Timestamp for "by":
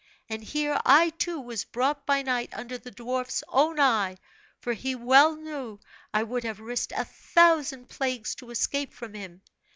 2.07-2.23